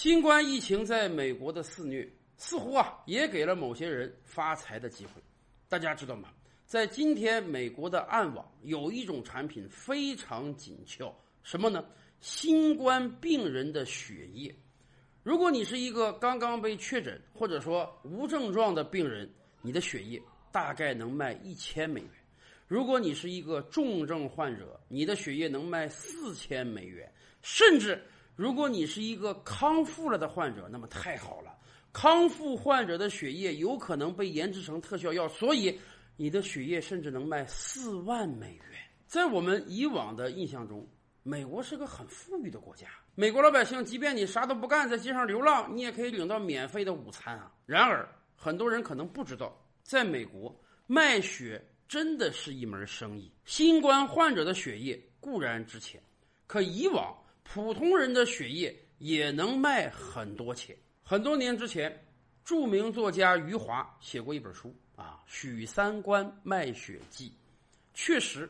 [0.00, 5.20] 新冠疫情在美国的肆虐，似乎啊也给了某些人发财的机会。
[5.68, 6.28] 大家知道吗？
[6.66, 11.84] 在今天美国的暗网有一种产品非常紧俏，什么呢？
[12.20, 14.54] 新冠病人的血液。
[15.24, 19.28] 如果你是一个刚刚被确诊或者说无症状的病人，
[19.62, 20.22] 你的血液
[20.52, 22.10] 大概能卖一千美元；
[22.68, 27.12] 如果你是一个重症患者，你的血液能卖四千美元，
[27.42, 28.00] 甚至。
[28.38, 31.52] 如果你是一个康复了的患者，那么太好了。
[31.92, 35.76] 康复患者的血液有可能被研制成特效药，所以
[36.16, 38.64] 你的血液甚至能卖四万美元。
[39.08, 40.88] 在我们以往的印象中，
[41.24, 42.86] 美国是个很富裕的国家。
[43.16, 47.50] 美国老百姓，即便你啥都不干，在街上流浪，你也可以领到免费的午餐啊。
[47.66, 53.32] 然而，很多人可能不知道，在美国卖血真的是一门生意。
[53.44, 56.00] 新冠患者的血液固然值钱，
[56.46, 57.12] 可以往。
[57.50, 60.76] 普通人的血液也能卖很多钱。
[61.02, 61.90] 很多年之前，
[62.44, 67.30] 著名作家余华写过一本书啊，《许三观卖血记》。
[67.94, 68.46] 确实，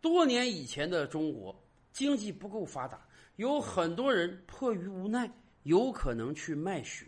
[0.00, 1.54] 多年以前的中国
[1.92, 5.30] 经济不够发达，有很多人迫于无奈，
[5.62, 7.06] 有可能去卖血。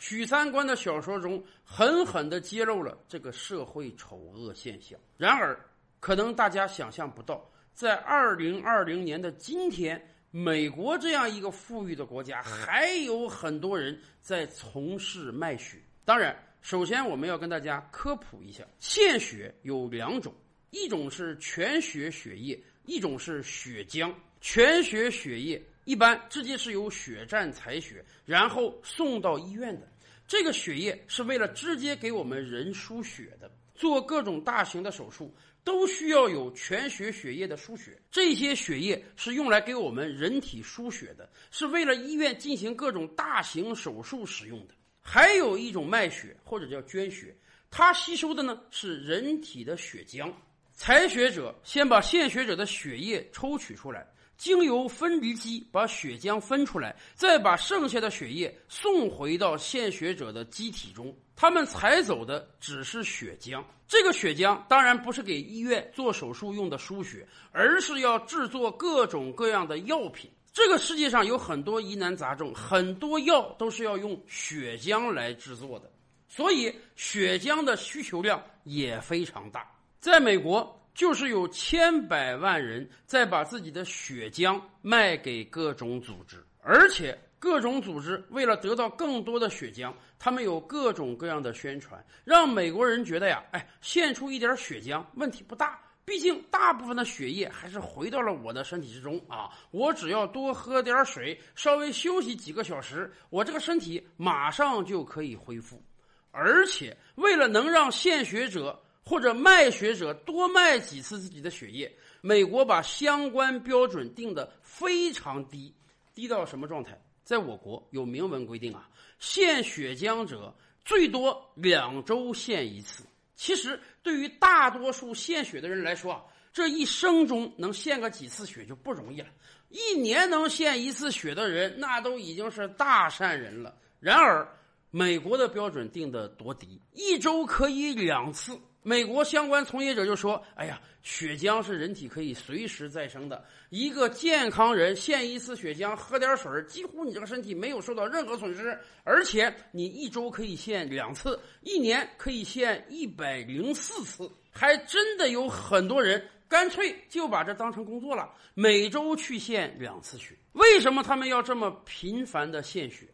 [0.00, 4.98] 许三观的小说中狠狠地揭露了这个社会丑恶现象。
[5.16, 5.56] 然而，
[6.00, 10.10] 可能大家想象不到，在二零二零年的今天。
[10.36, 15.78] 美国这样一个富裕的国家，还有很多人在从事卖血。
[16.04, 20.34] 当然，首先我们要跟大家科普一下，献血有两种，
[20.72, 24.12] 一种是全血血液，一种是血浆。
[24.40, 29.88] 全血血液一般直接是由血站采血，然后送到医院的。
[30.26, 33.48] 这个血液是为了直接给我们人输血的。
[33.74, 44.74] 做各种大型的手术都需要有全血血液的输血，这些血液是用来给我们人体输血的，是为了医院进行各种大型手术使用的。
[45.00, 47.36] 还有一种卖血或者叫捐血，
[47.70, 50.32] 它吸收的呢是人体的血浆。
[50.72, 54.06] 采血者先把献血者的血液抽取出来。
[54.36, 61.14] 经由分离机把血浆分出来，再把剩下的血液送回到献血者的机体中。
[61.36, 70.30] 他们采走的只是血浆，这个血浆当然不是给医院做手术用的输血，而是要制作各种各样的药品。
[70.52, 75.90] 这个世界上有很多疑难杂症，很多药都是要用血浆来制作的，
[76.28, 79.68] 所以血浆的需求量也非常大。
[80.00, 80.80] 在美国。
[80.94, 105.82] 就是有千百万人在把自己的血浆卖给各种组织，而且各种组织为了得到更多的血浆，他们有各种各样的宣传，让美国人觉得呀，哎，献出一点血浆问题不大，毕竟大部分的血液还是回到了我的身体之中啊，我只要多喝点水，稍微休息几个小时，我这个身体马上就可以恢复，
[106.30, 108.80] 而且为了能让献血者。
[109.04, 115.74] 或者卖血者多卖几次自己的血液，美国把相关标准定的非常低，
[116.14, 116.98] 低到什么状态？
[117.22, 118.88] 在我国有明文规定啊，
[119.18, 120.54] 献血浆者
[120.84, 123.04] 最多两周献一次。
[123.34, 126.22] 其实对于大多数献血的人来说啊，
[126.52, 129.28] 这一生中能献个几次血就不容易了。
[129.70, 133.74] 一年能献一次血的人，那都已经是大善人了。
[134.00, 134.46] 然而，
[134.90, 136.80] 美国的标准定的多低？
[136.92, 138.58] 一周可以两次。
[138.86, 143.42] 美国相关从业者就说：“哎呀，血浆是人体可以随时再生的。
[143.70, 148.78] 一个健康人献一次血浆，喝点水，几乎你这个身体没有受到任何损失。
[149.02, 154.30] 而且你一周可以献两次，一年可以献一百零四次。
[154.50, 160.36] 还真的有很多人干脆就把这当成工作了，每周去献两次血。
[160.52, 163.08] 为什么他们要这么频繁的献血？”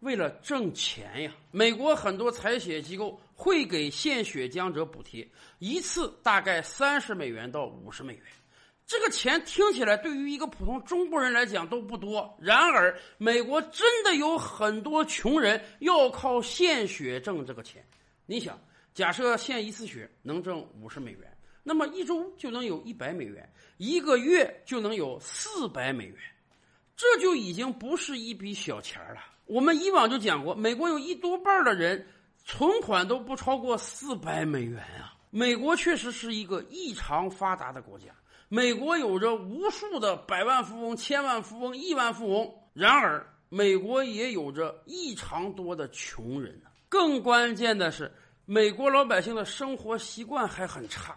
[0.00, 5.26] 为了挣钱呀，美国很多采血机构会给献血浆者补贴，
[5.58, 8.22] 一次大概三十美元到五十美元。
[8.86, 17.84] 这个钱听起来对于一个普通中国人来讲都不多，然而美国真的有很多穷人要靠献血挣这个钱。
[18.26, 18.56] 你想，
[18.94, 23.48] 假设献一次血能挣五十美元，那么一周就能有一百美元，
[23.78, 26.16] 一个月就能有四百美元，
[26.94, 29.35] 这就已经不是一笔小钱了。
[29.46, 32.06] 我们以往就讲过，美国有一多半的人
[32.44, 35.14] 存款都不超过四百美元啊。
[35.30, 38.06] 美国确实是一个异常发达的国家，
[38.48, 42.52] 美国有着无数的百万富翁、千万富翁、亿万富翁。
[42.72, 46.60] 然而，美国也有着异常多的穷人。
[46.88, 48.12] 更关键的是，
[48.44, 51.16] 美国老百姓的生活习惯还很差，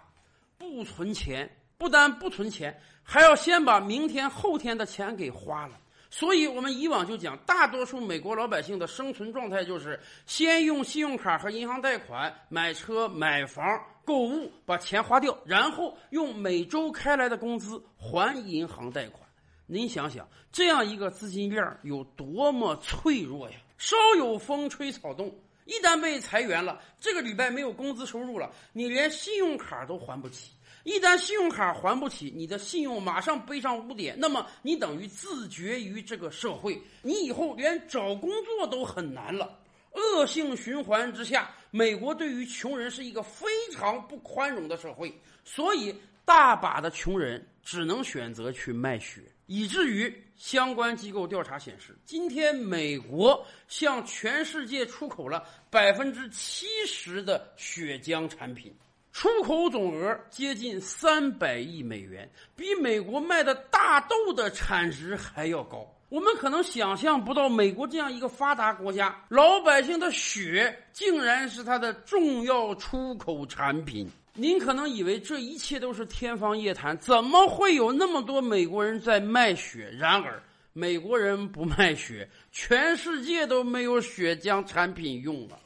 [0.58, 5.80] 不存钱，不但不存钱，还要先把明天、后天的钱给花了。
[6.10, 13.64] 所以我们以往就讲，大多数美国老百姓的生存状态就是先用信用卡和银行贷款买车、买房、
[14.04, 19.22] 购物，把钱花掉，然后用每周开来的工资还银行贷款。
[19.68, 23.56] 您想想，这样一个资金链有多么脆弱呀！
[23.78, 25.32] 稍有风吹草动，
[25.66, 30.54] 一旦被裁员了，这个礼拜没有工资收入了，你连信用卡都还不起。
[30.84, 39.60] 一旦信用卡还不起，你的信用马上背上污点，那么你等于自绝于这个社会，你以后连找工作都很难了。
[39.94, 45.94] 恶性循环之下，美国对于穷人是一个非常不宽容的社会，所以
[46.24, 49.22] 大把的穷人只能选择去卖血。
[49.48, 58.72] 以至于相关机构调查显示，今天美国向全世界出口了百分之七十的血浆产品，
[59.20, 65.86] 出口总额接近三百亿美元，比美国卖的大豆的产值还要高。
[66.08, 74.10] 我们可能想象不到，美国这样一个发达国家，老百姓的血竟然是它的重要出口产品。
[74.36, 79.92] 您可能以为这一切都是天方夜谭，怎么会有那么多美国人在卖血？
[80.00, 85.60] 然而，美国人不卖血，全世界都没有血浆产品用了。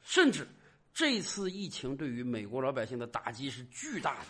[0.00, 0.46] 甚至，
[0.94, 4.20] 这次疫情对于美国老百姓的打击是巨大的。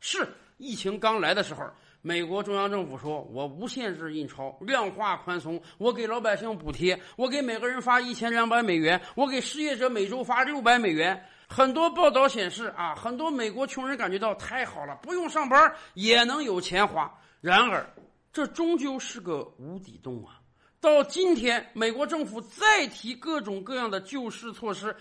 [0.00, 0.26] 是
[0.56, 1.64] 疫情刚来的时候，
[2.00, 17.12] 美国中央政府说：“我无限制印钞，量化宽松，我给老百姓补贴，我给每个人发一千两百美元，我给失业者每周发六百美元。”很多报道显示，啊，很多美国穷人感觉到太好了，不用上班也能有钱花。
[17.42, 17.86] 然而，
[18.32, 20.40] 这终究是个无底洞啊！
[20.80, 24.94] 到今天，美国政府再提各种各样的救市措施，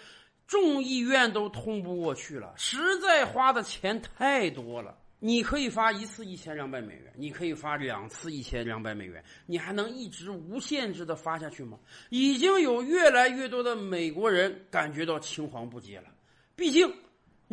[0.54, 4.96] 众议院都通不过去了，实在花的钱太多了。
[5.18, 11.80] 你可以发一次一千两百美元，你可以发两次一千两百美元，你还能一直无限制的发下去吗？
[12.10, 16.10] 已经有越来越多的美国人感觉到青黄不接了。
[16.56, 16.94] 毕竟，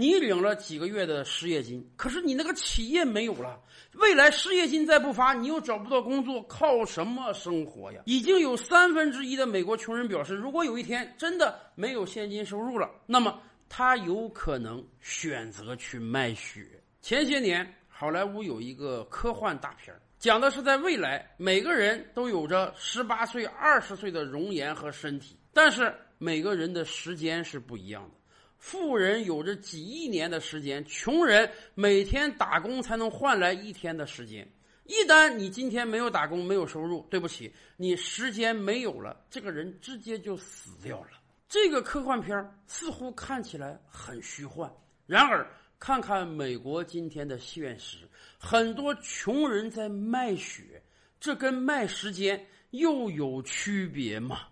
[0.00, 3.60] 你领了几个月的失业金，可是你那个企业没有了，
[3.96, 8.00] 未来失业金再不发，你又找不到工作，靠什么生活呀？
[8.06, 13.38] 已经有三分之一的美国穷人表示，如果有一天真的没有现金收入了，那么
[13.68, 16.66] 他有可能选择去卖血。
[17.02, 28.19] 前些年，好莱坞有一个科幻大片讲的是在未来，每个人都有着十八岁、二十岁的容颜和身体，但是每个人的时间是不一样的。
[28.60, 34.46] 富人有着几亿年的时间，穷人每天打工才能换来一天的时间。
[34.84, 41.08] 一旦你今天没有打工，没有收入，对不起，你时间没有了，这个人直接就死掉了。
[41.48, 44.70] 这个科幻片似乎看起来很虚幻，
[45.06, 45.48] 然而
[45.78, 48.06] 看看美国今天的现实，
[48.38, 50.82] 很多穷人在卖血，
[51.18, 54.48] 这跟卖时间又有区别吗？